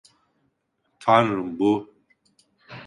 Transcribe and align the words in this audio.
Tanrım, 0.99 1.59
bu… 1.59 1.93